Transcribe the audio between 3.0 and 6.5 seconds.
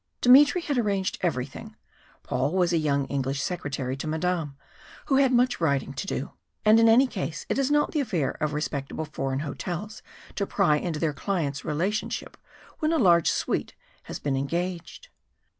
English secretary to Madame, who had much writing to do.